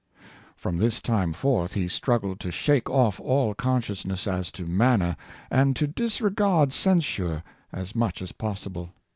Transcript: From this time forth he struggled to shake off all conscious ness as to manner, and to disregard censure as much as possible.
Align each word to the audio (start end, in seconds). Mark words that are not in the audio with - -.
From 0.55 0.77
this 0.77 0.99
time 0.99 1.31
forth 1.31 1.73
he 1.73 1.87
struggled 1.87 2.39
to 2.39 2.51
shake 2.51 2.89
off 2.89 3.19
all 3.19 3.53
conscious 3.53 4.03
ness 4.03 4.25
as 4.25 4.51
to 4.53 4.65
manner, 4.65 5.15
and 5.51 5.75
to 5.75 5.85
disregard 5.85 6.73
censure 6.73 7.43
as 7.71 7.93
much 7.93 8.19
as 8.23 8.31
possible. 8.31 8.93